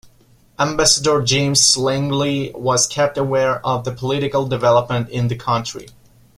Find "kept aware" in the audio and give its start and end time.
2.87-3.63